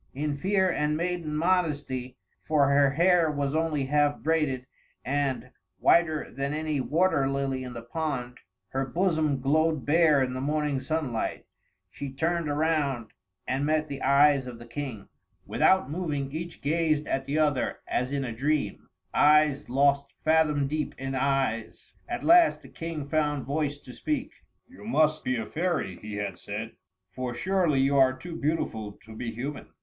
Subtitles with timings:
[0.15, 4.65] In fear and maiden modesty for her hair was only half braided,
[5.05, 10.41] and, whiter than any water lily in the pond, her bosom glowed bare in the
[10.41, 11.45] morning sunlight
[11.91, 13.11] she turned around,
[13.47, 15.07] and met the eyes of the King.
[15.45, 20.95] Without moving, each gazed at the other as in a dream eyes lost fathom deep
[20.97, 21.93] in eyes.
[22.09, 24.31] At last the King found voice to speak.
[24.67, 26.71] "You must be a fairy," he had said,
[27.07, 29.67] "for surely you are too beautiful to be human!"